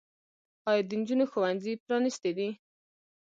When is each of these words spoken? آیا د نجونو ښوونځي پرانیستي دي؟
آیا 0.69 0.81
د 0.87 0.91
نجونو 0.99 1.25
ښوونځي 1.31 1.73
پرانیستي 1.85 2.31
دي؟ 2.37 2.49